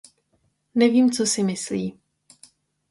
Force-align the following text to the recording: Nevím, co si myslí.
Nevím, 0.75 1.11
co 1.11 1.25
si 1.25 1.43
myslí. 1.43 1.97